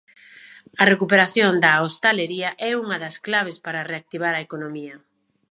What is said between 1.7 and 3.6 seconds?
hostalería é unha das claves